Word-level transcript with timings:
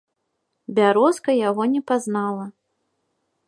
Бярозка 0.79 1.31
яго 1.49 1.63
не 1.77 1.81
пазнала. 1.91 2.45